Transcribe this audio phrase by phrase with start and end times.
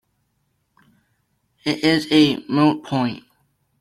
[1.63, 3.23] It is a moot point.